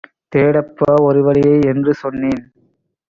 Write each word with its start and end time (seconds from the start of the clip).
தேடப்பா 0.35 0.93
ஒருவழியை 1.01 1.57
என்றுசொன்னேன். 1.65 2.43